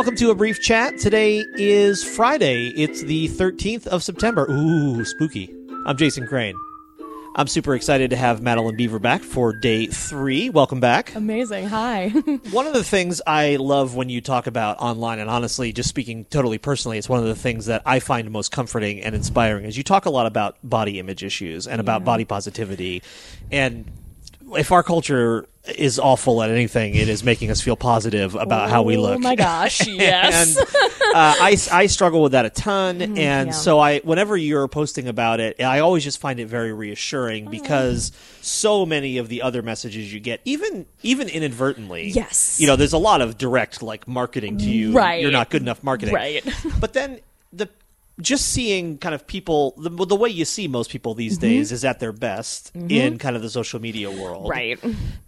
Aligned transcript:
Welcome 0.00 0.16
to 0.16 0.30
a 0.30 0.34
brief 0.34 0.62
chat. 0.62 0.96
Today 0.96 1.44
is 1.56 2.02
Friday. 2.02 2.68
It's 2.68 3.02
the 3.02 3.28
13th 3.28 3.86
of 3.86 4.02
September. 4.02 4.50
Ooh, 4.50 5.04
spooky. 5.04 5.54
I'm 5.84 5.98
Jason 5.98 6.26
Crane. 6.26 6.56
I'm 7.34 7.46
super 7.46 7.74
excited 7.74 8.08
to 8.08 8.16
have 8.16 8.40
Madeline 8.40 8.78
Biever 8.78 9.00
back 9.00 9.20
for 9.20 9.52
day 9.52 9.88
three. 9.88 10.48
Welcome 10.48 10.80
back. 10.80 11.14
Amazing. 11.14 11.66
Hi. 11.66 12.08
One 12.50 12.66
of 12.66 12.72
the 12.72 12.82
things 12.82 13.20
I 13.26 13.56
love 13.56 13.94
when 13.94 14.08
you 14.08 14.22
talk 14.22 14.46
about 14.46 14.78
online, 14.78 15.18
and 15.18 15.28
honestly, 15.28 15.70
just 15.70 15.90
speaking 15.90 16.24
totally 16.24 16.56
personally, 16.56 16.96
it's 16.96 17.10
one 17.10 17.20
of 17.20 17.26
the 17.26 17.34
things 17.34 17.66
that 17.66 17.82
I 17.84 18.00
find 18.00 18.30
most 18.30 18.52
comforting 18.52 19.02
and 19.02 19.14
inspiring 19.14 19.66
is 19.66 19.76
you 19.76 19.84
talk 19.84 20.06
a 20.06 20.10
lot 20.10 20.24
about 20.24 20.56
body 20.64 20.98
image 20.98 21.22
issues 21.22 21.66
and 21.66 21.78
about 21.78 22.06
body 22.06 22.24
positivity. 22.24 23.02
And 23.52 23.84
if 24.56 24.72
our 24.72 24.82
culture 24.82 25.46
is 25.76 25.98
awful 25.98 26.42
at 26.42 26.50
anything, 26.50 26.94
it 26.94 27.08
is 27.08 27.22
making 27.22 27.50
us 27.50 27.60
feel 27.60 27.76
positive 27.76 28.34
about 28.34 28.70
how 28.70 28.82
we 28.82 28.96
look. 28.96 29.16
Oh 29.16 29.18
my 29.18 29.34
gosh. 29.36 29.86
Yes. 29.86 30.56
and 30.56 30.66
uh, 30.66 30.72
I, 31.14 31.56
I 31.70 31.86
struggle 31.86 32.22
with 32.22 32.32
that 32.32 32.46
a 32.46 32.50
ton, 32.50 33.02
and 33.02 33.16
Mm-hmm. 33.16 33.16
yeah. 33.18 33.50
so 33.50 33.78
I 33.78 33.98
whenever 34.00 34.36
you're 34.36 34.66
posting 34.68 35.06
about 35.06 35.38
it, 35.40 35.60
I 35.60 35.80
always 35.80 36.02
just 36.02 36.18
find 36.18 36.40
it 36.40 36.46
very 36.46 36.72
reassuring 36.72 37.44
Mm-hmm. 37.44 37.50
because 37.50 38.12
so 38.40 38.86
many 38.86 39.18
of 39.18 39.28
the 39.28 39.42
other 39.42 39.60
messages 39.62 40.12
you 40.12 40.18
get, 40.20 40.40
even 40.44 40.86
even 41.02 41.28
inadvertently, 41.28 42.08
Yes. 42.08 42.58
you 42.58 42.66
know, 42.66 42.76
there's 42.76 42.94
a 42.94 42.98
lot 42.98 43.20
of 43.20 43.36
direct 43.36 43.82
like 43.82 44.08
marketing 44.08 44.58
to 44.58 44.64
you. 44.70 44.92
Right. 44.92 45.20
you're 45.20 45.30
not 45.30 45.50
good 45.50 45.62
enough 45.62 45.82
marketing, 45.84 46.14
Right. 46.14 46.42
but 46.80 46.94
then 46.94 47.20
the 47.52 47.68
just 48.20 48.48
seeing 48.48 48.98
kind 48.98 49.14
of 49.14 49.26
people 49.26 49.74
the, 49.78 49.90
the 50.06 50.16
way 50.16 50.28
you 50.28 50.44
see 50.44 50.68
most 50.68 50.90
people 50.90 51.14
these 51.14 51.38
Mm-hmm. 51.38 51.48
days 51.48 51.72
is 51.72 51.84
at 51.84 52.00
their 52.00 52.12
best 52.12 52.70
in 52.74 53.18
kind 53.18 53.36
of 53.36 53.42
the 53.42 53.50
social 53.50 53.80
media 53.80 54.10
world 54.10 54.48
right. 54.50 54.78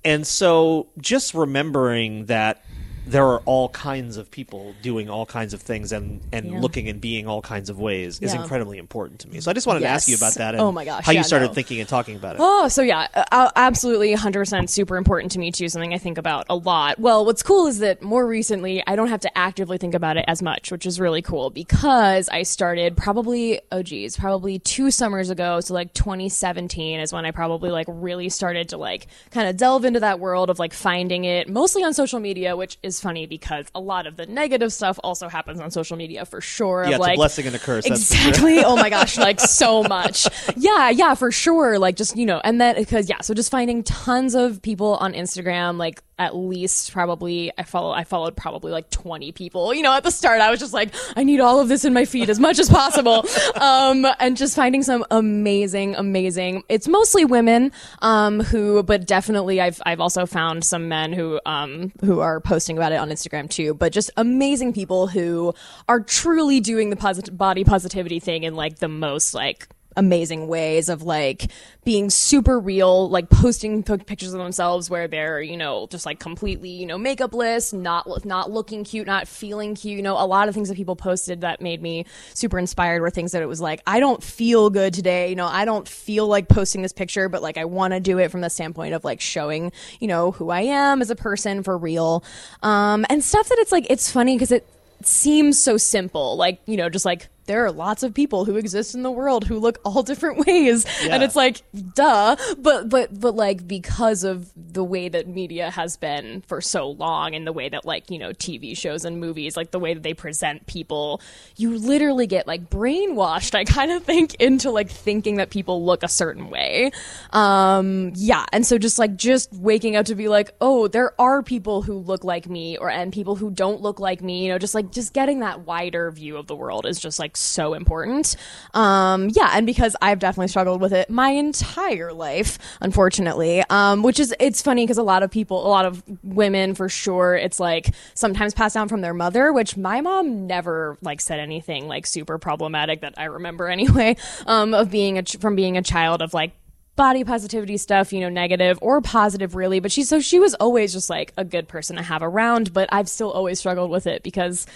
and 0.05 0.27
so 0.27 0.89
just 0.99 1.35
remembering 1.35 2.27
that 2.27 2.65
there 3.07 3.27
are 3.27 3.41
all 3.41 3.69
kinds 3.71 4.17
of 4.17 4.31
people 4.31 4.75
doing 4.81 5.11
all 5.11 5.27
kinds 5.27 5.53
of 5.55 5.61
things 5.61 5.91
and, 5.93 6.21
and 6.33 6.47
Yeah. 6.53 6.61
looking 6.61 6.89
and 6.89 7.01
being 7.01 7.27
all 7.27 7.43
kinds 7.43 7.69
of 7.69 7.79
ways 7.81 8.21
is 8.21 8.33
Yeah. 8.33 8.41
incredibly 8.43 8.79
important 8.79 9.21
to 9.21 9.29
me. 9.29 9.41
So 9.41 9.51
I 9.51 9.55
just 9.55 9.67
wanted 9.67 9.81
to 9.81 9.87
ask 9.89 10.09
you 10.09 10.15
about 10.17 10.35
that 10.35 10.55
oh 10.55 10.59
and 10.59 10.61
Oh 10.69 10.73
my 10.73 10.85
gosh, 10.85 11.05
how 11.05 11.13
you 11.13 11.25
started 11.25 11.49
no. 11.49 11.53
thinking 11.55 11.81
and 11.81 11.89
talking 11.89 12.15
about 12.17 12.37
it. 12.37 12.41
Oh, 12.41 12.69
so 12.69 12.81
yeah, 12.83 13.09
absolutely 13.57 14.15
100% 14.15 14.69
super 14.69 14.97
important 14.97 15.33
to 15.33 15.39
me 15.39 15.51
too, 15.51 15.69
something 15.69 15.93
I 15.93 15.99
think 15.99 16.17
about 16.19 16.47
a 16.49 16.55
lot. 16.55 16.99
Well, 16.99 17.25
what's 17.25 17.43
cool 17.43 17.67
is 17.67 17.81
that 17.81 18.03
more 18.03 18.27
recently, 18.27 18.83
I 18.87 18.95
don't 18.97 19.09
have 19.09 19.21
to 19.23 19.39
actively 19.39 19.79
think 19.79 19.95
about 19.95 20.17
it 20.17 20.25
as 20.29 20.43
much, 20.43 20.71
which 20.71 20.87
is 20.87 21.01
really 21.01 21.23
cool 21.23 21.51
because 21.51 22.29
I 22.29 22.45
started 22.45 22.97
probably, 22.97 23.61
oh 23.73 23.83
geez, 23.83 24.17
probably 24.17 24.59
two 24.59 24.91
summers 24.91 25.29
ago, 25.31 25.61
so 25.61 25.75
like 25.75 25.93
2017 25.93 27.01
is 27.01 27.13
when 27.13 27.25
I 27.27 27.31
probably 27.33 27.71
like 27.71 27.87
really 27.89 28.29
started 28.29 28.69
to 28.71 28.77
like 28.77 29.09
kind 29.31 29.49
of 29.49 29.57
delve 29.57 29.85
into 29.85 30.01
that 30.01 30.21
world 30.21 30.51
of 30.51 30.59
like 30.59 30.73
finding 30.73 31.25
it 31.25 31.49
mostly 31.49 31.83
on 31.83 31.95
social 31.95 32.21
media, 32.21 32.57
which 32.57 32.79
is 32.83 32.92
funny 33.01 33.27
because 33.27 33.67
a 33.75 33.81
lot 33.81 34.07
of 34.07 34.17
the 34.17 34.27
negative 34.27 34.73
stuff 34.73 34.99
also 35.03 35.29
happens 35.29 35.61
on 35.61 35.71
social 35.71 35.97
media 35.97 36.25
for 36.25 36.41
sure. 36.41 36.85
yeah, 36.85 36.93
it's 36.93 36.99
like, 36.99 37.15
a 37.15 37.17
blessing 37.17 37.47
and 37.47 37.57
a 37.57 37.59
curse. 37.59 37.87
For 37.87 37.97
sure. 37.97 38.29
Exactly. 38.29 38.65
oh 38.65 38.77
my 38.77 38.91
gosh, 38.97 39.19
like 39.19 39.41
so 39.41 39.83
much. 39.83 40.27
Yeah, 40.57 40.91
yeah, 40.91 41.15
for 41.15 41.31
sure. 41.31 41.79
Like 41.79 41.97
just, 41.97 42.17
you 42.17 42.27
know, 42.27 42.41
and 42.45 42.61
then 42.61 42.77
because 42.77 43.09
yeah, 43.09 43.21
so 43.21 43.35
just 43.35 43.51
finding 43.51 43.83
tons 43.83 44.35
of 44.35 44.63
people 44.63 44.97
on 44.97 45.13
Instagram, 45.13 45.79
like 45.79 46.03
at 46.23 46.37
least 46.37 46.93
probably 46.93 47.51
I 47.59 47.65
follow 47.65 47.91
I 47.91 48.05
followed 48.05 48.37
probably 48.37 48.71
like 48.71 48.91
20 48.91 49.33
people. 49.33 49.75
You 49.75 49.83
know, 49.83 49.93
at 49.93 50.05
the 50.05 50.13
start 50.13 50.41
I 50.41 50.51
was 50.51 50.61
just 50.61 50.73
like 50.73 50.95
I 51.17 51.25
need 51.25 51.41
all 51.41 51.59
of 51.59 51.69
this 51.69 51.85
in 51.85 51.93
my 51.93 52.05
feed 52.05 52.31
as 52.31 52.39
much 52.39 52.61
as 52.61 52.69
possible. 52.69 53.25
um 53.61 54.07
and 54.21 54.37
just 54.37 54.55
finding 54.55 54.85
some 54.85 55.05
amazing 55.11 55.97
amazing. 55.97 56.63
It's 56.69 56.87
mostly 56.87 57.25
women 57.25 57.73
um 58.03 58.39
who 58.39 58.85
but 58.85 59.05
definitely 59.05 59.61
I've 59.61 59.83
I've 59.85 59.99
also 59.99 60.25
found 60.25 60.65
some 60.65 60.89
men 60.89 61.13
who 61.13 61.41
um 61.45 61.93
who 62.05 62.21
are 62.21 62.41
posting 62.41 62.77
about 62.83 62.93
it 62.93 62.97
on 62.97 63.09
Instagram 63.11 63.49
too, 63.49 63.75
but 63.75 63.93
just 63.93 64.11
amazing 64.17 64.73
people 64.73 65.07
who 65.07 65.55
are 65.89 66.01
truly 66.01 66.59
doing 66.59 66.91
the 66.91 66.97
posit- 66.97 67.37
body 67.37 67.63
positivity 67.65 68.19
thing 68.19 68.43
in 68.43 68.55
like 68.57 68.79
the 68.81 68.89
most 68.89 69.35
like 69.35 69.69
amazing 69.97 70.47
ways 70.47 70.89
of 70.89 71.03
like 71.03 71.51
being 71.85 72.11
super 72.11 72.59
real 72.59 73.09
like 73.09 73.29
posting 73.29 73.83
pictures 73.83 74.33
of 74.33 74.39
themselves 74.39 74.89
where 74.89 75.09
they're 75.09 75.41
you 75.41 75.57
know 75.57 75.87
just 75.91 76.07
like 76.07 76.19
completely 76.19 76.71
you 76.71 76.87
know 76.87 76.99
makeupless 76.99 77.73
not 77.73 78.25
not 78.25 78.51
looking 78.51 78.85
cute 78.85 79.07
not 79.07 79.29
feeling 79.29 79.75
cute 79.75 79.97
you 79.97 80.03
know 80.03 80.15
a 80.15 80.27
lot 80.27 80.49
of 80.49 80.55
things 80.55 80.69
that 80.69 80.77
people 80.77 80.97
posted 80.97 81.41
that 81.43 81.61
made 81.61 81.83
me 81.83 82.05
super 82.35 82.59
inspired 82.59 83.01
were 83.03 83.11
things 83.11 83.33
that 83.33 83.43
it 83.43 83.47
was 83.47 83.61
like 83.61 83.83
i 83.87 84.01
don't 84.01 84.23
feel 84.23 84.71
good 84.71 84.95
today 84.95 85.29
you 85.29 85.37
know 85.37 85.47
i 85.47 85.65
don't 85.65 85.89
feel 85.89 86.27
like 86.27 86.49
posting 86.49 86.83
this 86.83 86.93
picture 86.93 87.29
but 87.29 87.43
like 87.43 87.57
i 87.57 87.65
want 87.65 87.93
to 87.93 88.01
do 88.01 88.19
it 88.19 88.31
from 88.31 88.41
the 88.41 88.51
standpoint 88.51 88.95
of 88.95 89.05
like 89.05 89.21
showing 89.21 89.73
you 90.01 90.07
know 90.07 90.31
who 90.31 90.51
i 90.51 90.61
am 90.61 91.03
as 91.03 91.11
a 91.11 91.17
person 91.17 91.63
for 91.63 91.77
real. 91.77 92.25
Um 92.63 93.05
and 93.11 93.23
stuff 93.23 93.49
that 93.49 93.59
it's 93.59 93.73
like 93.73 93.87
it's 93.91 94.11
funny 94.11 94.37
because 94.37 94.53
it 94.53 94.67
seems 95.03 95.59
so 95.59 95.77
simple 95.77 96.37
like 96.37 96.61
you 96.67 96.77
know 96.77 96.89
just 96.89 97.05
like 97.05 97.29
there 97.47 97.65
are 97.65 97.73
lots 97.73 98.03
of 98.03 98.15
people 98.15 98.45
who 98.45 98.57
exist 98.57 98.95
in 98.95 99.03
the 99.03 99.11
world 99.11 99.47
who 99.47 99.59
look 99.59 99.79
all 99.85 100.03
different 100.13 100.47
ways. 100.47 100.87
Yeah. 101.03 101.15
and 101.15 101.23
it's 101.23 101.37
like 101.37 101.63
duh. 101.95 102.37
But 102.59 102.89
but 102.89 103.19
but 103.19 103.35
like 103.35 103.67
because 103.67 104.25
of 104.25 104.51
the 104.57 104.85
way 104.85 105.09
that 105.09 105.27
media 105.29 105.71
has 105.71 105.97
been 105.97 106.43
for 106.47 106.61
so 106.61 106.91
long 106.91 107.35
and 107.35 107.47
the 107.47 107.53
way 107.53 107.69
that 107.69 107.85
like 107.85 108.11
you 108.11 108.19
know 108.19 108.31
tv 108.31 108.77
shows 108.77 109.05
and 109.05 109.21
movies 109.21 109.57
like 109.57 109.71
the 109.71 109.79
way 109.79 109.95
that 109.95 110.03
they 110.03 110.15
present 110.15 110.67
people 110.67 111.21
you 111.57 111.77
literally 111.77 112.27
get 112.27 112.47
like 112.47 112.71
brainwashed 112.71 113.55
i 113.55 113.65
kind 113.65 113.91
of 113.91 114.03
think 114.03 114.35
into 114.37 114.71
like 114.71 114.91
thinking 114.91 115.37
that 115.37 115.51
people 115.51 115.85
look 115.85 116.03
a 116.03 116.09
certain 116.09 116.51
way. 116.51 116.91
Um 117.33 118.13
yeah. 118.15 118.45
And 118.53 118.67
so 118.67 118.79
just 118.79 118.99
like 118.99 119.17
just 119.17 119.53
waking 119.53 119.97
up 119.97 120.07
to 120.07 120.15
be 120.15 120.29
like 120.29 120.55
oh 120.61 120.89
there 120.89 121.21
are 121.21 121.43
people 121.43 121.83
who 121.83 121.99
look 121.99 122.25
like 122.25 122.49
me 122.49 122.77
or 122.77 122.91
and 122.91 123.13
people 123.13 123.37
who 123.37 123.51
don't 123.51 123.81
look 123.81 124.01
like 124.01 124.23
me 124.23 124.45
you 124.45 124.49
know 124.49 124.59
just 124.59 124.75
like 124.75 124.91
just 124.91 125.13
getting 125.13 125.41
that 125.41 125.67
wider 125.67 126.11
view 126.11 126.37
of 126.37 126.47
the 126.47 126.57
world 126.57 126.87
is 126.87 126.99
just 126.99 127.19
like 127.19 127.32
so 127.41 127.75
important. 127.75 128.37
Um 128.75 129.29
yeah 129.31 129.51
and 129.53 129.67
because 129.67 129.97
i've 130.01 130.19
definitely 130.19 130.49
struggled 130.49 130.81
with 130.81 130.93
it 130.93 131.11
my 131.11 131.31
entire 131.31 132.13
life 132.13 132.59
unfortunately. 132.81 133.63
Um 133.71 134.03
which 134.03 134.21
is 134.21 134.35
it's 134.41 134.63
funny 134.63 134.85
because 134.85 134.99
a 134.99 135.03
lot 135.03 135.23
of 135.23 135.31
people 135.31 135.67
a 135.67 135.69
lot 135.69 135.85
of 135.85 136.03
women 136.23 136.75
for 136.75 136.89
sure 136.89 137.35
it's 137.35 137.61
like 137.61 137.95
sometimes 138.15 138.55
passed 138.55 138.75
down 138.75 138.89
from 138.89 139.01
their 139.01 139.15
mother 139.15 139.53
which 139.53 139.77
my 139.77 140.01
mom 140.01 140.47
never 140.47 140.99
like 141.03 141.21
said 141.21 141.41
anything 141.41 141.89
like 141.89 142.07
super 142.07 142.39
problematic 142.39 143.01
that 143.01 143.15
i 143.17 143.25
remember 143.25 143.69
anyway 143.73 144.17
um 144.47 144.75
of 144.75 144.91
being 144.91 145.19
a 145.19 145.23
ch- 145.23 145.37
from 145.37 145.55
being 145.57 145.77
a 145.77 145.83
child 145.83 146.23
of 146.23 146.35
like 146.35 146.53
body 146.97 147.25
positivity 147.25 147.77
stuff, 147.77 148.13
you 148.13 148.21
know, 148.21 148.29
negative 148.29 148.79
or 148.83 149.01
positive 149.01 149.55
really, 149.55 149.81
but 149.81 149.91
she 149.91 150.03
so 150.05 150.21
she 150.21 150.39
was 150.39 150.55
always 150.55 150.93
just 150.93 151.09
like 151.09 151.33
a 151.37 151.45
good 151.45 151.69
person 151.69 151.97
to 151.97 152.03
have 152.03 152.23
around, 152.23 152.73
but 152.73 152.89
I've 152.93 153.09
still 153.09 153.31
always 153.31 153.59
struggled 153.59 153.91
with 153.91 154.07
it 154.07 154.23
because 154.23 154.67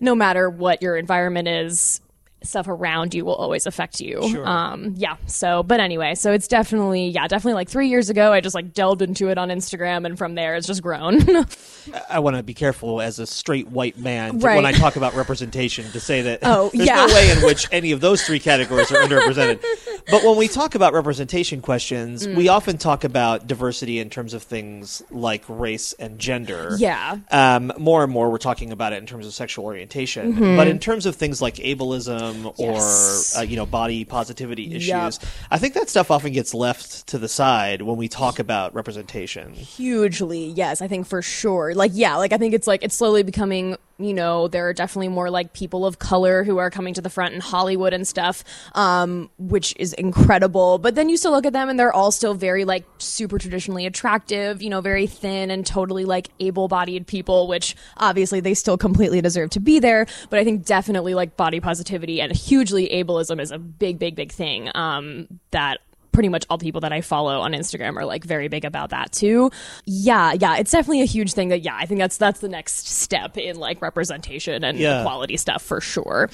no 0.00 0.14
matter 0.14 0.48
what 0.48 0.82
your 0.82 0.96
environment 0.96 1.48
is, 1.48 2.00
stuff 2.42 2.68
around 2.68 3.14
you 3.14 3.24
will 3.24 3.34
always 3.34 3.66
affect 3.66 4.00
you. 4.00 4.26
Sure. 4.30 4.46
Um 4.48 4.94
yeah. 4.96 5.16
So 5.26 5.62
but 5.62 5.80
anyway, 5.80 6.14
so 6.14 6.32
it's 6.32 6.48
definitely 6.48 7.08
yeah, 7.08 7.26
definitely 7.28 7.54
like 7.54 7.68
3 7.68 7.88
years 7.88 8.08
ago 8.10 8.32
I 8.32 8.40
just 8.40 8.54
like 8.54 8.72
delved 8.72 9.02
into 9.02 9.28
it 9.28 9.38
on 9.38 9.48
Instagram 9.50 10.06
and 10.06 10.16
from 10.16 10.34
there 10.34 10.56
it's 10.56 10.66
just 10.66 10.82
grown. 10.82 11.20
I 12.10 12.18
want 12.20 12.36
to 12.36 12.42
be 12.42 12.54
careful 12.54 13.00
as 13.00 13.18
a 13.18 13.26
straight 13.26 13.68
white 13.68 13.98
man 13.98 14.38
to- 14.40 14.46
Right. 14.46 14.56
when 14.56 14.66
I 14.66 14.72
talk 14.72 14.96
about 14.96 15.14
representation 15.14 15.90
to 15.92 16.00
say 16.00 16.22
that 16.22 16.40
Oh, 16.44 16.70
there's 16.72 16.86
yeah. 16.86 17.06
no 17.06 17.14
way 17.14 17.30
in 17.30 17.38
which 17.44 17.66
any 17.72 17.92
of 17.92 18.00
those 18.00 18.22
three 18.22 18.38
categories 18.40 18.90
are 18.92 18.96
underrepresented. 19.02 19.64
But 20.10 20.24
when 20.24 20.36
we 20.38 20.48
talk 20.48 20.74
about 20.74 20.92
representation 20.94 21.60
questions, 21.60 22.26
we 22.26 22.46
Mm. 22.46 22.50
often 22.50 22.78
talk 22.78 23.04
about 23.04 23.46
diversity 23.46 23.98
in 24.00 24.08
terms 24.10 24.34
of 24.34 24.42
things 24.42 25.02
like 25.10 25.44
race 25.46 25.92
and 25.92 26.18
gender. 26.18 26.74
Yeah. 26.78 27.18
Um, 27.30 27.70
more 27.78 28.02
and 28.02 28.10
more, 28.12 28.30
we're 28.30 28.38
talking 28.38 28.72
about 28.72 28.92
it 28.92 28.96
in 28.96 29.06
terms 29.06 29.26
of 29.26 29.34
sexual 29.34 29.66
orientation. 29.66 30.56
But 30.56 30.66
in 30.68 30.78
terms 30.78 31.04
of 31.06 31.14
things 31.16 31.40
like 31.42 31.56
ableism 31.56 32.29
Mm-hmm. 32.34 32.62
Yes. 32.62 33.34
or 33.36 33.40
uh, 33.40 33.42
you 33.42 33.56
know 33.56 33.66
body 33.66 34.04
positivity 34.04 34.66
issues, 34.74 34.88
Yep. 34.88 35.12
I 35.50 35.58
think 35.58 35.74
that 35.74 35.88
stuff 35.88 36.10
often 36.10 36.32
gets 36.32 36.54
left 36.54 37.06
to 37.08 37.18
the 37.18 37.28
side 37.28 37.82
when 37.82 37.96
we 37.96 38.08
talk 38.08 38.38
about 38.38 38.74
representation. 38.74 39.52
hugely 39.54 40.46
yes 40.46 40.80
i 40.82 40.88
think 40.88 41.06
for 41.06 41.22
sure 41.22 41.74
like 41.74 41.90
yeah 41.94 42.16
like 42.16 42.32
i 42.32 42.38
think 42.38 42.54
it's 42.54 42.66
like 42.66 42.82
it's 42.82 42.94
slowly 42.94 43.22
becoming 43.22 43.76
you 44.00 44.14
know 44.14 44.48
there 44.48 44.66
are 44.68 44.72
definitely 44.72 45.08
more 45.08 45.30
like 45.30 45.52
people 45.52 45.86
of 45.86 45.98
color 45.98 46.44
who 46.44 46.58
are 46.58 46.70
coming 46.70 46.94
to 46.94 47.00
the 47.00 47.10
front 47.10 47.34
in 47.34 47.40
hollywood 47.40 47.92
and 47.92 48.06
stuff 48.06 48.44
um 48.74 49.30
which 49.38 49.74
is 49.78 49.92
incredible. 49.94 50.78
But 50.78 50.94
then 50.94 51.08
you 51.08 51.16
still 51.16 51.32
look 51.32 51.46
at 51.46 51.52
them 51.52 51.68
and 51.68 51.78
they're 51.78 51.92
all 51.92 52.10
still 52.12 52.34
very 52.34 52.64
like 52.64 52.84
super 52.98 53.38
traditionally 53.38 53.86
attractive 53.86 54.62
you 54.62 54.70
know 54.70 54.80
very 54.80 55.06
thin 55.06 55.50
and 55.50 55.66
totally 55.66 56.04
like 56.04 56.28
able-bodied 56.40 57.06
people 57.06 57.48
which 57.48 57.76
obviously 57.96 58.40
they 58.40 58.54
still 58.54 58.78
completely 58.78 59.20
deserve 59.20 59.50
to 59.50 59.60
be 59.60 59.78
there. 59.78 60.06
But 60.28 60.38
i 60.38 60.44
think 60.44 60.64
definitely 60.64 61.14
like 61.14 61.36
body 61.36 61.60
positivity 61.60 62.20
and 62.20 62.34
hugely 62.34 62.88
ableism 62.88 63.40
is 63.40 63.50
a 63.50 63.58
big 63.58 63.98
big 63.98 64.14
big 64.16 64.32
thing 64.32 64.70
um 64.74 65.26
that 65.50 65.80
pretty 66.12 66.28
much 66.28 66.44
all 66.50 66.56
the 66.58 66.64
people 66.64 66.80
that 66.82 66.92
I 66.92 67.00
follow 67.00 67.40
on 67.40 67.52
Instagram 67.52 67.96
are 67.96 68.04
like 68.04 68.24
very 68.24 68.48
big 68.48 68.64
about 68.64 68.90
that 68.90 69.12
too. 69.12 69.50
Yeah, 69.84 70.32
yeah, 70.32 70.56
it's 70.56 70.70
definitely 70.70 71.02
a 71.02 71.06
huge 71.06 71.32
thing 71.32 71.48
that 71.50 71.62
yeah, 71.62 71.76
I 71.76 71.86
think 71.86 72.00
that's 72.00 72.16
that's 72.16 72.40
the 72.40 72.48
next 72.48 72.88
step 72.88 73.36
in 73.38 73.56
like 73.56 73.80
representation 73.82 74.64
and 74.64 74.78
Yeah. 74.78 75.00
equality 75.00 75.36
stuff 75.36 75.62
for 75.62 75.80
sure. 75.80 76.28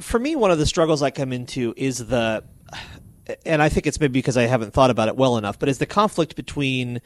for 0.00 0.18
me, 0.18 0.36
one 0.36 0.50
of 0.50 0.58
the 0.58 0.66
struggles 0.66 1.02
I 1.02 1.10
come 1.10 1.32
into 1.32 1.74
is 1.76 1.98
the, 2.06 2.44
and 3.44 3.60
I 3.60 3.68
think 3.68 3.86
it's 3.86 3.98
maybe 4.00 4.12
because 4.12 4.36
I 4.36 4.42
haven't 4.44 4.72
thought 4.72 4.90
about 4.90 5.08
it 5.08 5.16
well 5.16 5.36
enough, 5.36 5.58
but 5.58 5.68
is 5.68 5.78
the 5.78 5.86
conflict 5.86 6.36
between 6.36 7.00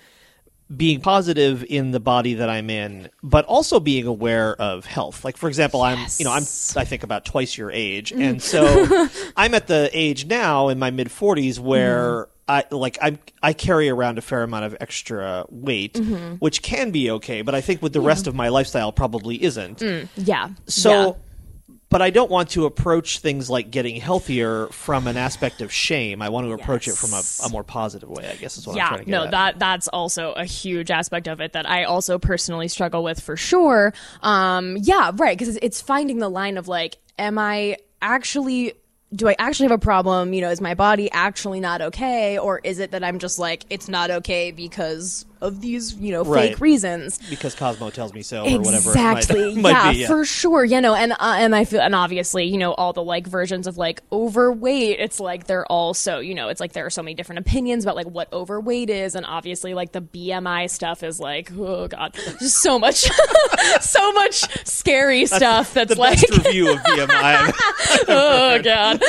being 0.76 1.00
positive 1.00 1.64
in 1.64 1.90
the 1.90 2.00
body 2.00 2.34
that 2.34 2.48
I'm 2.48 2.70
in, 2.70 3.10
but 3.22 3.44
also 3.46 3.80
being 3.80 4.06
aware 4.06 4.54
of 4.60 4.84
health. 4.84 5.24
Like 5.24 5.36
for 5.36 5.48
example, 5.48 5.82
I'm 5.82 6.06
you 6.18 6.24
know 6.24 6.32
I'm 6.32 6.42
I 6.76 6.84
think 6.84 7.02
about 7.02 7.24
twice 7.24 7.56
your 7.56 7.70
age, 7.70 8.10
mm-hmm. 8.10 8.22
and 8.22 8.42
so 8.42 9.08
I'm 9.36 9.54
at 9.54 9.66
the 9.66 9.90
age 9.92 10.26
now 10.26 10.68
in 10.68 10.78
my 10.78 10.90
mid 10.90 11.08
40s 11.08 11.58
where. 11.58 12.12
Mm-hmm. 12.12 12.28
I 12.48 12.64
like 12.72 12.98
I 13.00 13.18
I 13.40 13.52
carry 13.52 13.88
around 13.88 14.18
a 14.18 14.20
fair 14.20 14.42
amount 14.42 14.64
of 14.64 14.76
extra 14.80 15.46
weight, 15.48 15.94
mm-hmm. 15.94 16.34
which 16.34 16.60
can 16.60 16.90
be 16.90 17.08
okay, 17.12 17.40
but 17.40 17.54
I 17.54 17.60
think 17.60 17.80
with 17.80 17.92
the 17.92 18.00
rest 18.00 18.26
of 18.26 18.34
my 18.34 18.48
lifestyle 18.48 18.90
probably 18.90 19.42
isn't. 19.42 19.78
Mm, 19.78 20.08
yeah. 20.16 20.48
So, 20.66 20.90
yeah. 20.90 21.12
But 21.92 22.02
I 22.02 22.10
don't 22.10 22.30
want 22.30 22.50
to 22.50 22.64
approach 22.64 23.18
things 23.20 23.48
like 23.48 23.70
getting 23.70 23.96
healthier 23.96 24.66
from 24.68 25.06
an 25.06 25.16
aspect 25.16 25.60
of 25.60 25.72
shame. 25.72 26.22
I 26.22 26.30
want 26.30 26.46
to 26.46 26.52
approach 26.52 26.88
it 26.88 26.96
from 26.96 27.12
a, 27.12 27.22
a 27.44 27.50
more 27.50 27.62
positive 27.62 28.08
way. 28.08 28.28
I 28.28 28.36
guess 28.36 28.56
is 28.58 28.66
what 28.66 28.72
I'm 28.72 28.78
yeah 28.78 28.88
trying 28.88 28.98
to 29.00 29.04
get 29.04 29.10
no 29.10 29.24
at. 29.24 29.30
that 29.30 29.58
that's 29.58 29.88
also 29.88 30.32
a 30.32 30.44
huge 30.44 30.90
aspect 30.90 31.28
of 31.28 31.40
it 31.40 31.52
that 31.52 31.68
i 31.68 31.84
also 31.84 32.18
personally 32.18 32.68
struggle 32.68 33.02
with 33.02 33.20
for 33.20 33.36
sure 33.36 33.92
um 34.22 34.76
yeah 34.80 35.12
right 35.16 35.36
because 35.36 35.58
it's 35.60 35.80
finding 35.80 36.18
the 36.18 36.28
line 36.28 36.56
of 36.56 36.68
like 36.68 36.96
am 37.18 37.38
i 37.38 37.76
actually 38.00 38.74
do 39.14 39.28
I 39.28 39.36
actually 39.38 39.64
have 39.64 39.72
a 39.72 39.78
problem? 39.78 40.32
You 40.32 40.40
know, 40.40 40.48
is 40.48 40.62
my 40.62 40.72
body 40.72 41.10
actually 41.10 41.60
not 41.60 41.82
okay? 41.82 42.38
Or 42.38 42.60
is 42.64 42.78
it 42.78 42.92
that 42.92 43.04
I'm 43.04 43.18
just 43.18 43.38
like, 43.38 43.64
it's 43.68 43.86
not 43.86 44.10
okay 44.10 44.52
because 44.52 45.26
of 45.42 45.60
these, 45.60 45.94
you 45.94 46.12
know, 46.12 46.24
Right. 46.24 46.50
fake 46.52 46.60
reasons? 46.60 47.18
because 47.28 47.54
Cosmo 47.54 47.90
tells 47.90 48.14
me 48.14 48.22
so, 48.22 48.44
or 48.44 48.60
whatever. 48.60 48.90
Exactly. 48.90 49.52
It 49.52 49.56
might, 49.56 49.62
might 49.62 49.70
yeah, 49.70 49.92
be, 49.92 49.98
yeah. 49.98 50.06
for 50.06 50.24
sure. 50.24 50.64
You 50.64 50.80
know, 50.80 50.94
and 50.94 51.12
uh, 51.12 51.16
and 51.38 51.54
I 51.54 51.64
feel, 51.64 51.80
and 51.80 51.94
obviously, 51.94 52.44
you 52.44 52.56
know, 52.58 52.72
all 52.74 52.92
the 52.92 53.02
like 53.02 53.26
versions 53.26 53.66
of 53.66 53.76
like 53.76 54.02
overweight. 54.10 54.98
It's 55.00 55.20
like 55.20 55.46
they're 55.46 55.66
all 55.66 55.92
so, 55.94 56.20
you 56.20 56.34
know, 56.34 56.48
it's 56.48 56.60
like 56.60 56.72
there 56.72 56.86
are 56.86 56.90
so 56.90 57.02
many 57.02 57.14
different 57.14 57.40
opinions 57.40 57.84
about 57.84 57.96
like 57.96 58.06
what 58.06 58.32
overweight 58.32 58.88
is, 58.88 59.14
and 59.14 59.26
obviously, 59.26 59.74
like 59.74 59.92
the 59.92 60.00
BMI 60.00 60.70
stuff 60.70 61.02
is 61.02 61.18
like, 61.20 61.50
oh 61.52 61.88
god, 61.88 62.14
just 62.38 62.62
so 62.62 62.78
much, 62.78 63.08
so 63.80 64.12
much 64.12 64.44
scary 64.66 65.26
stuff 65.26 65.74
that's 65.74 65.94
the 65.94 66.00
like, 66.00 66.20
best 66.20 66.44
review 66.44 66.70
of 66.72 66.78
BMI. 66.78 67.52
oh 68.08 68.60
god. 68.62 69.02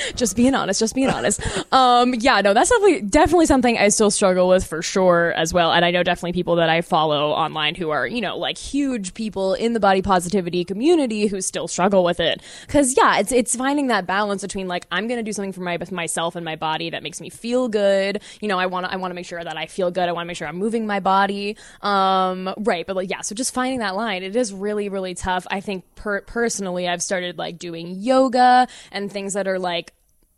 just 0.14 0.36
being 0.36 0.54
honest, 0.54 0.80
just 0.80 0.94
being 0.94 1.10
honest. 1.10 1.40
Um, 1.72 2.14
yeah, 2.14 2.40
no, 2.40 2.54
that's 2.54 2.70
definitely 2.70 3.02
definitely 3.02 3.46
something 3.46 3.78
I 3.78 3.88
still 3.88 4.10
struggle 4.10 4.48
with 4.48 4.66
for 4.66 4.82
sure 4.82 5.32
as 5.32 5.52
well. 5.52 5.72
And 5.72 5.84
I 5.84 5.90
know 5.90 6.02
definitely 6.02 6.32
people 6.32 6.56
that 6.56 6.68
I 6.68 6.80
follow 6.80 7.30
online 7.30 7.74
who 7.74 7.90
are, 7.90 8.06
you 8.06 8.20
know, 8.20 8.36
like 8.36 8.58
huge 8.58 9.14
people 9.14 9.54
in 9.54 9.72
the 9.72 9.80
body 9.80 10.02
positivity 10.02 10.64
community 10.64 11.26
who 11.26 11.40
still 11.40 11.68
struggle 11.68 12.04
with 12.04 12.20
it. 12.20 12.42
Cause 12.68 12.96
yeah, 12.96 13.18
it's 13.18 13.32
it's 13.32 13.56
finding 13.56 13.88
that 13.88 14.06
balance 14.06 14.42
between 14.42 14.68
like 14.68 14.86
I'm 14.90 15.08
gonna 15.08 15.22
do 15.22 15.32
something 15.32 15.52
for 15.52 15.60
my 15.60 15.78
myself 15.90 16.36
and 16.36 16.44
my 16.44 16.56
body 16.56 16.90
that 16.90 17.02
makes 17.02 17.20
me 17.20 17.30
feel 17.30 17.68
good. 17.68 18.22
You 18.40 18.48
know, 18.48 18.58
I 18.58 18.66
wanna 18.66 18.88
I 18.88 18.96
wanna 18.96 19.14
make 19.14 19.26
sure 19.26 19.42
that 19.42 19.56
I 19.56 19.66
feel 19.66 19.90
good. 19.90 20.08
I 20.08 20.12
wanna 20.12 20.26
make 20.26 20.36
sure 20.36 20.48
I'm 20.48 20.56
moving 20.56 20.86
my 20.86 21.00
body. 21.00 21.56
Um, 21.82 22.52
right, 22.58 22.86
but 22.86 22.96
like 22.96 23.10
yeah, 23.10 23.20
so 23.20 23.34
just 23.34 23.54
finding 23.54 23.80
that 23.80 23.96
line, 23.96 24.22
it 24.22 24.36
is 24.36 24.52
really, 24.52 24.88
really 24.88 25.14
tough. 25.14 25.46
I 25.50 25.60
think 25.60 25.84
per- 25.94 26.22
personally 26.22 26.88
I've 26.88 27.02
started 27.02 27.38
like 27.38 27.58
doing 27.58 27.96
yoga 28.00 28.68
and 28.92 29.10
things 29.10 29.34
that 29.34 29.46
are 29.46 29.58
like 29.58 29.85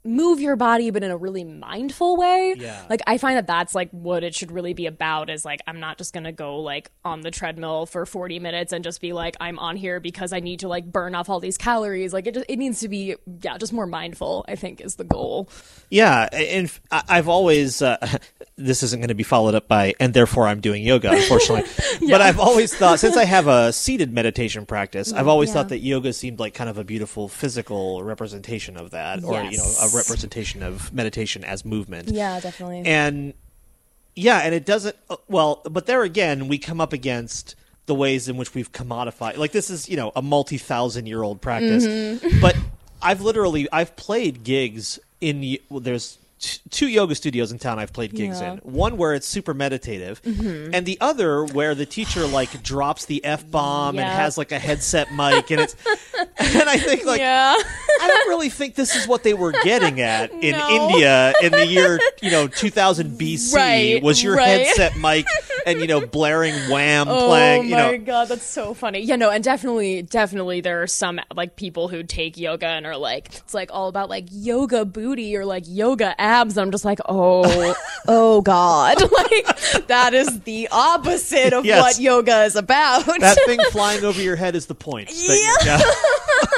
move 0.04 0.40
your 0.40 0.56
body 0.56 0.90
but 0.90 1.02
in 1.02 1.10
a 1.10 1.16
really 1.16 1.44
mindful 1.44 2.16
way 2.16 2.54
Yeah. 2.56 2.82
like 2.88 3.00
i 3.06 3.18
find 3.18 3.36
that 3.36 3.46
that's 3.46 3.74
like 3.74 3.90
what 3.90 4.22
it 4.24 4.34
should 4.34 4.50
really 4.52 4.72
be 4.72 4.86
about 4.86 5.28
is 5.28 5.44
like 5.44 5.60
i'm 5.66 5.80
not 5.80 5.98
just 5.98 6.14
gonna 6.14 6.32
go 6.32 6.60
like 6.60 6.90
on 7.04 7.20
the 7.22 7.30
treadmill 7.30 7.84
for 7.84 8.06
40 8.06 8.38
minutes 8.38 8.72
and 8.72 8.84
just 8.84 9.00
be 9.00 9.12
like 9.12 9.36
i'm 9.40 9.58
on 9.58 9.76
here 9.76 9.98
because 10.00 10.32
i 10.32 10.40
need 10.40 10.60
to 10.60 10.68
like 10.68 10.90
burn 10.90 11.14
off 11.14 11.28
all 11.28 11.40
these 11.40 11.58
calories 11.58 12.12
like 12.12 12.26
it 12.26 12.34
just 12.34 12.46
it 12.48 12.56
needs 12.56 12.80
to 12.80 12.88
be 12.88 13.16
yeah 13.42 13.58
just 13.58 13.72
more 13.72 13.86
mindful 13.86 14.44
i 14.48 14.54
think 14.54 14.80
is 14.80 14.94
the 14.96 15.04
goal 15.04 15.48
Yeah, 15.90 16.28
and 16.32 16.70
i've 16.90 17.28
always 17.28 17.82
uh, 17.82 17.96
this 18.56 18.82
isn't 18.82 19.00
going 19.00 19.08
to 19.08 19.14
be 19.14 19.22
followed 19.24 19.54
up 19.54 19.68
by 19.68 19.94
and 20.00 20.14
therefore 20.14 20.46
I'm 20.48 20.60
doing 20.60 20.82
yoga, 20.82 21.10
unfortunately. 21.12 21.68
But 22.10 22.20
I've 22.20 22.40
always 22.40 22.74
thought 22.74 22.98
since 22.98 23.16
I 23.16 23.24
have 23.24 23.46
a 23.46 23.72
seated 23.72 24.12
meditation 24.12 24.66
practice, 24.66 25.12
I've 25.12 25.28
always 25.28 25.48
Yeah. 25.50 25.54
thought 25.54 25.68
that 25.70 25.78
yoga 25.78 26.12
seemed 26.12 26.40
like 26.40 26.54
kind 26.54 26.68
of 26.68 26.76
a 26.78 26.84
beautiful 26.84 27.28
physical 27.28 28.02
representation 28.02 28.76
of 28.76 28.90
that, 28.90 29.22
or 29.24 29.42
you 29.44 29.58
know, 29.58 29.64
a 29.64 29.88
Yes. 29.88 29.94
Representation 29.98 30.62
of 30.62 30.92
meditation 30.92 31.44
as 31.44 31.64
movement. 31.64 32.08
yeah 32.08 32.40
definitely 32.40 32.82
and 32.86 33.34
yeah, 34.14 34.38
and 34.38 34.52
it 34.52 34.66
doesn't. 34.66 34.96
uh, 35.08 35.16
Well, 35.28 35.62
but 35.70 35.86
there 35.86 36.02
again, 36.02 36.48
we 36.48 36.58
come 36.58 36.80
up 36.80 36.92
against 36.92 37.54
the 37.86 37.94
ways 37.94 38.28
in 38.28 38.36
which 38.36 38.52
we've 38.52 38.72
commodified. 38.72 39.36
Like 39.36 39.52
this 39.52 39.70
is 39.70 39.88
you 39.88 39.96
know 39.96 40.10
a 40.16 40.22
multi 40.22 40.58
thousand 40.58 41.06
year 41.06 41.22
old 41.22 41.40
practice, 41.40 41.86
Mm-hmm. 41.86 42.40
but 42.40 42.56
I've 43.00 43.20
literally 43.20 43.68
I've 43.72 43.94
played 43.94 44.42
gigs 44.42 44.98
in 45.20 45.58
well, 45.70 45.78
there's. 45.80 46.18
t- 46.40 46.58
Two 46.70 46.88
yoga 46.88 47.14
studios 47.14 47.50
in 47.52 47.58
town 47.58 47.78
I've 47.78 47.92
played 47.92 48.12
gigs 48.14 48.40
Yeah. 48.40 48.56
Mm-hmm. 48.56 48.68
in. 48.68 48.74
One 48.74 48.96
where 48.96 49.14
it's 49.14 49.26
super 49.26 49.54
meditative, 49.54 50.20
and 50.24 50.84
the 50.84 50.98
other 51.00 51.44
where 51.44 51.74
the 51.76 51.86
teacher 51.86 52.26
like 52.26 52.60
drops 52.62 53.06
the 53.06 53.24
f 53.24 53.48
bomb 53.48 53.98
and 54.00 54.08
has 54.08 54.36
like 54.36 54.50
a 54.52 54.58
headset 54.58 55.12
mic, 55.14 55.50
and 55.52 55.60
it's. 55.60 55.76
And 56.58 56.68
I 56.68 56.78
think 56.78 57.04
like 57.04 57.20
yeah 57.20 57.56
I 58.00 58.06
don't 58.06 58.28
really 58.28 58.48
think 58.48 58.74
this 58.76 58.94
is 58.94 59.08
what 59.08 59.24
they 59.24 59.34
were 59.34 59.52
getting 59.52 60.00
at 60.00 60.30
in 60.30 60.52
No. 60.56 60.68
India 60.70 61.34
in 61.42 61.50
the 61.52 61.66
year, 61.66 61.98
you 62.22 62.30
know, 62.30 62.46
2000 62.46 63.18
BC. 63.18 63.54
Right, 63.58 64.02
was 64.02 64.22
your 64.22 64.36
right. 64.36 64.66
headset 64.66 64.96
mic 64.96 65.26
and, 65.68 65.80
you 65.80 65.86
know, 65.86 66.06
blaring 66.06 66.54
wham 66.70 67.08
Oh 67.10 67.28
playing, 67.28 67.64
you 67.64 67.70
my 67.76 67.92
know. 67.92 67.98
god, 67.98 68.28
that's 68.28 68.44
so 68.44 68.74
funny. 68.74 69.00
Yeah, 69.00 69.16
no, 69.16 69.30
and 69.30 69.42
definitely, 69.44 70.02
definitely, 70.02 70.60
there 70.60 70.82
are 70.82 70.86
some 70.86 71.20
like 71.34 71.56
people 71.56 71.88
who 71.88 72.02
take 72.02 72.36
yoga 72.36 72.66
and 72.66 72.86
are 72.86 72.96
like, 72.96 73.28
it's 73.36 73.54
like 73.54 73.70
all 73.72 73.88
about 73.88 74.08
like 74.08 74.26
yoga 74.30 74.84
booty 74.84 75.36
or 75.36 75.44
like 75.44 75.64
yoga 75.66 76.18
abs. 76.20 76.56
And 76.56 76.64
I'm 76.66 76.70
just 76.70 76.84
like, 76.84 76.98
oh, 77.08 77.74
oh 78.08 78.40
god, 78.42 79.00
like 79.12 79.86
that 79.88 80.14
is 80.14 80.40
the 80.40 80.68
opposite 80.72 81.52
of 81.52 81.64
Yes. 81.64 81.80
what 81.82 82.00
yoga 82.00 82.44
is 82.44 82.56
about. 82.56 83.04
That 83.06 83.38
thing 83.46 83.60
flying 83.70 84.04
over 84.04 84.20
your 84.20 84.36
head 84.36 84.54
is 84.56 84.66
the 84.66 84.74
point. 84.74 85.10
yeah. 85.12 85.80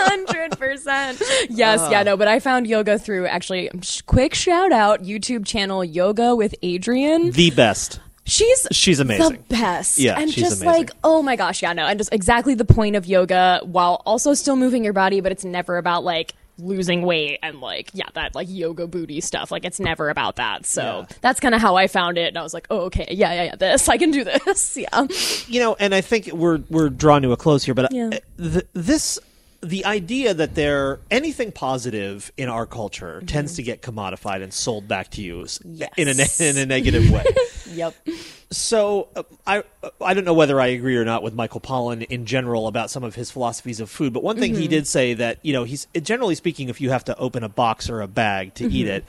Hundred 0.03 0.59
percent. 0.59 1.21
Yes, 1.49 1.87
yeah, 1.91 2.01
ah. 2.01 2.03
no, 2.05 2.17
but 2.17 2.29
I 2.29 2.41
found 2.41 2.67
yoga 2.67 2.99
through 2.99 3.27
actually. 3.27 3.71
sh- 3.83 4.03
Quick 4.03 4.35
shout 4.35 4.73
out 4.73 5.03
YouTube 5.03 5.47
channel 5.47 5.85
Yoga 5.85 6.35
with 6.35 6.55
Adriene. 6.63 7.33
The 7.33 7.51
best. 7.51 8.01
She's 8.31 8.67
She's 8.73 9.01
amazing. 9.01 9.33
the 9.49 9.55
best. 9.57 9.99
Yeah, 9.99 10.19
and 10.19 10.31
she's 10.31 10.45
just 10.45 10.63
amazing. 10.63 10.81
like, 10.81 10.91
oh 11.05 11.23
my 11.23 11.37
gosh, 11.37 11.63
yeah, 11.63 11.73
no, 11.73 11.87
and 11.87 11.99
just 11.99 12.13
exactly 12.13 12.55
the 12.55 12.65
point 12.65 12.97
of 12.97 13.07
yoga 13.07 13.61
while 13.65 14.03
also 14.07 14.35
still 14.35 14.57
moving 14.57 14.85
your 14.85 14.93
body, 14.93 15.21
but 15.21 15.33
it's 15.33 15.45
never 15.45 15.77
about 15.79 16.05
like 16.05 16.35
losing 16.59 17.01
weight 17.03 17.39
and 17.43 17.61
like 17.61 17.89
yeah, 17.95 18.05
that 18.13 18.35
like 18.35 18.47
yoga 18.51 18.87
booty 18.87 19.21
stuff. 19.21 19.51
Like 19.51 19.65
it's 19.65 19.81
never 19.81 20.11
about 20.11 20.37
that. 20.37 20.67
So 20.67 20.83
Yeah. 21.11 21.17
that's 21.23 21.41
kind 21.41 21.55
of 21.55 21.61
how 21.61 21.77
I 21.77 21.87
found 21.87 22.19
it, 22.19 22.29
and 22.29 22.37
I 22.39 22.43
was 22.43 22.55
like, 22.55 22.67
oh 22.71 22.83
okay, 22.83 23.07
yeah, 23.11 23.33
yeah, 23.33 23.43
yeah, 23.45 23.57
this 23.57 23.89
I 23.89 23.97
can 23.99 24.11
do 24.11 24.25
this. 24.47 24.77
Yeah, 24.77 25.07
you 25.49 25.61
know, 25.61 25.75
and 25.81 25.95
I 25.95 26.01
think 26.03 26.27
we're 26.33 26.59
we're 26.71 26.89
drawn 26.91 27.23
to 27.23 27.33
a 27.33 27.37
close 27.37 27.65
here, 27.65 27.75
but 27.75 27.91
Yeah. 27.93 28.11
th- 28.39 28.67
this 28.75 29.19
the 29.63 29.85
idea 29.85 30.33
that 30.33 30.55
there 30.55 31.01
anything 31.11 31.53
positive 31.53 32.33
in 32.37 32.49
our 32.49 32.65
culture 32.67 33.23
tends 33.27 33.57
to 33.57 33.63
get 33.63 33.83
commodified 33.83 34.43
and 34.43 34.53
sold 34.55 34.89
back 34.89 35.11
to 35.11 35.23
you 35.23 35.43
s- 35.43 35.59
in 35.97 36.09
a 36.09 36.15
ne- 36.15 36.27
in 36.49 36.57
a 36.57 36.65
negative 36.67 37.11
way. 37.11 37.25
yep. 37.71 37.95
So 38.53 39.09
uh, 39.15 39.23
I 39.47 39.63
I 40.01 40.15
don't 40.15 40.25
know 40.25 40.35
whether 40.35 40.61
I 40.61 40.69
agree 40.69 40.97
or 40.97 41.05
not 41.05 41.23
with 41.23 41.35
Michael 41.35 41.61
Pollan 41.61 42.03
in 42.05 42.27
general 42.27 42.67
about 42.67 42.91
some 42.91 43.05
of 43.05 43.15
his 43.15 43.31
philosophies 43.31 43.79
of 43.81 43.89
food, 43.91 44.13
but 44.13 44.23
one 44.25 44.39
thing 44.39 44.53
Mm-hmm. 44.53 44.61
he 44.63 44.69
did 44.69 44.87
say 44.89 45.15
that 45.15 45.39
you 45.43 45.53
know 45.53 45.63
he's 45.65 45.87
generally 46.03 46.35
speaking, 46.35 46.69
if 46.69 46.81
you 46.81 46.91
have 46.91 47.05
to 47.05 47.17
open 47.19 47.45
a 47.45 47.49
box 47.49 47.89
or 47.89 48.01
a 48.01 48.09
bag 48.09 48.55
to 48.55 48.65
eat 48.69 48.89
it, 48.89 49.05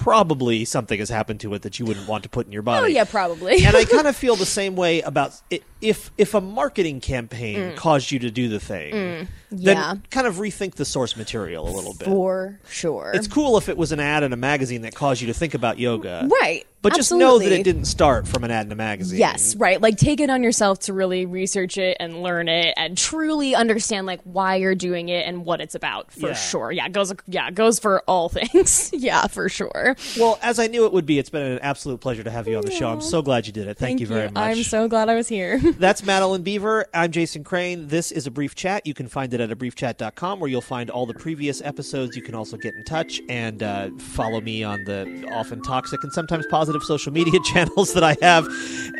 probably 0.00 0.64
something 0.64 0.98
has 0.98 1.08
happened 1.08 1.40
to 1.40 1.54
it 1.54 1.62
that 1.62 1.78
you 1.78 1.86
wouldn't 1.86 2.08
want 2.08 2.24
to 2.24 2.28
put 2.28 2.46
in 2.46 2.52
your 2.52 2.62
body. 2.62 2.78
Mm-hmm. 2.78 2.84
Oh 2.84 2.88
yeah, 2.88 3.04
probably. 3.04 3.64
and 3.64 3.76
I 3.76 3.84
kind 3.96 4.06
of 4.06 4.16
feel 4.16 4.36
the 4.36 4.46
same 4.46 4.76
way 4.76 5.00
about 5.02 5.40
it. 5.50 5.62
If 5.84 6.10
if 6.16 6.34
a 6.34 6.40
marketing 6.40 7.00
campaign 7.00 7.76
caused 7.76 8.10
you 8.10 8.18
to 8.20 8.30
do 8.30 8.48
the 8.48 8.58
thing, 8.58 8.92
Mm. 8.94 9.28
yeah. 9.50 9.74
then 9.74 10.02
kind 10.10 10.26
of 10.26 10.36
rethink 10.36 10.74
the 10.76 10.84
source 10.84 11.16
material 11.16 11.68
a 11.68 11.72
little 11.74 11.94
bit. 11.94 12.06
For 12.08 12.58
sure. 12.68 13.12
It's 13.14 13.28
cool 13.28 13.58
if 13.58 13.68
it 13.68 13.76
was 13.76 13.92
an 13.92 14.00
ad 14.00 14.22
in 14.22 14.32
a 14.32 14.36
magazine 14.36 14.82
that 14.82 14.94
caused 14.94 15.20
you 15.20 15.26
to 15.28 15.34
think 15.34 15.52
about 15.54 15.78
yoga, 15.78 16.26
right. 16.40 16.66
But 16.84 16.94
just 16.94 17.10
know 17.10 17.18
that 17.18 17.24
absolutely. 17.46 17.60
it 17.60 17.64
didn't 17.64 17.84
start 17.86 18.28
from 18.28 18.44
an 18.44 18.50
ad 18.52 18.66
in 18.66 18.72
a 18.72 18.76
magazine. 18.76 19.18
Yes, 19.18 19.56
right. 19.56 19.80
Like 19.80 19.96
take 19.96 20.20
it 20.20 20.30
on 20.30 20.42
yourself 20.42 20.78
to 20.80 20.92
really 20.92 21.26
research 21.26 21.78
it 21.78 21.96
and 21.98 22.22
learn 22.22 22.48
it 22.48 22.74
and 22.76 22.96
truly 22.96 23.54
understand 23.54 24.06
like 24.06 24.20
why 24.24 24.56
you're 24.56 24.74
doing 24.74 25.08
it 25.08 25.26
and 25.26 25.44
what 25.44 25.60
it's 25.60 25.74
about 25.74 26.12
for 26.12 26.28
Yeah. 26.28 26.34
sure. 26.34 26.70
Yeah, 26.70 26.86
it 26.86 26.92
goes 26.92 27.12
yeah, 27.26 27.48
it 27.48 27.54
goes 27.54 27.78
for 27.78 28.02
all 28.06 28.28
things. 28.28 28.90
yeah, 28.92 29.26
for 29.26 29.48
sure. 29.48 29.96
Well, 30.18 30.38
as 30.42 30.58
I 30.58 30.66
knew 30.66 30.84
it 30.86 30.92
would 30.92 31.06
be, 31.06 31.18
it's 31.18 31.30
been 31.30 31.42
an 31.42 31.58
absolute 31.60 32.00
pleasure 32.00 32.22
to 32.22 32.30
have 32.30 32.46
you 32.46 32.56
on 32.56 32.64
the 32.64 32.70
show. 32.70 32.88
I'm 32.90 33.00
so 33.00 33.22
glad 33.22 33.46
you 33.46 33.52
did 33.52 33.66
it. 33.66 33.78
Thank, 33.78 34.00
you 34.00 34.06
very 34.06 34.30
much. 34.30 34.36
I'm 34.36 34.62
so 34.62 34.86
glad 34.86 35.08
I 35.08 35.14
was 35.14 35.26
here. 35.28 35.58
That's 35.78 36.04
Madeline 36.04 36.44
Biever. 36.44 36.84
I'm 36.92 37.10
Jason 37.10 37.44
Crane. 37.44 37.88
This 37.88 38.12
is 38.12 38.26
a 38.26 38.30
brief 38.30 38.54
chat. 38.54 38.86
You 38.86 38.92
can 38.94 39.08
find 39.08 39.32
it 39.32 39.40
at 39.40 39.50
a 39.50 39.56
briefchat.com 39.56 40.38
where 40.38 40.50
you'll 40.50 40.60
find 40.60 40.90
all 40.90 41.06
the 41.06 41.14
previous 41.14 41.62
episodes. 41.62 42.14
You 42.16 42.22
can 42.22 42.34
also 42.34 42.56
get 42.56 42.74
in 42.74 42.84
touch 42.84 43.20
and 43.28 43.62
uh, 43.62 43.90
follow 43.98 44.40
me 44.40 44.62
on 44.62 44.84
the 44.84 45.28
often 45.32 45.62
toxic 45.62 46.02
and 46.04 46.12
sometimes 46.12 46.44
positive 46.74 46.84
social 46.86 47.12
media 47.12 47.40
channels 47.44 47.94
that 47.94 48.02
I 48.02 48.16
have. 48.20 48.48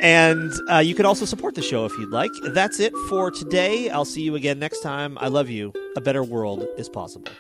And 0.01 0.53
uh, 0.71 0.79
you 0.79 0.95
can 0.95 1.07
also 1.07 1.25
support 1.25 1.55
the 1.55 1.63
show 1.63 1.85
if 1.85 1.93
you'd 1.99 2.11
like. 2.11 2.31
That's 2.43 2.81
it 2.81 2.93
for 3.09 3.31
today. 3.31 3.91
I'll 3.91 4.05
see 4.05 4.23
you 4.23 4.35
again 4.37 4.59
next 4.59 4.81
time. 4.81 5.19
I 5.19 5.29
love 5.29 5.49
you. 5.51 5.73
A 5.97 6.01
better 6.01 6.23
world 6.23 6.67
is 6.77 6.89
possible. 6.89 7.31